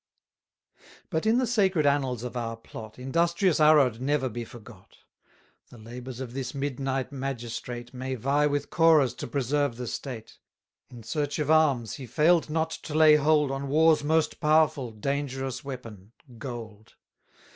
But 1.11 1.27
in 1.27 1.37
the 1.37 1.45
sacred 1.45 1.85
annals 1.85 2.23
of 2.23 2.35
our 2.35 2.57
plot, 2.57 2.97
Industrious 2.97 3.59
Arod 3.59 3.99
never 4.01 4.29
be 4.29 4.43
forgot: 4.43 4.97
The 5.69 5.77
labours 5.77 6.19
of 6.19 6.33
this 6.33 6.55
midnight 6.55 7.11
magistrate, 7.11 7.93
May 7.93 8.15
vie 8.15 8.47
with 8.47 8.71
Corah's 8.71 9.13
to 9.13 9.27
preserve 9.27 9.77
the 9.77 9.85
state. 9.85 10.39
In 10.89 11.03
search 11.03 11.37
of 11.37 11.51
arms, 11.51 11.97
he 11.97 12.07
fail'd 12.07 12.49
not 12.49 12.71
to 12.71 12.95
lay 12.95 13.15
hold 13.17 13.51
On 13.51 13.67
war's 13.67 14.03
most 14.03 14.39
powerful, 14.39 14.89
dangerous 14.89 15.63
weapon 15.63 16.13
gold. 16.39 16.95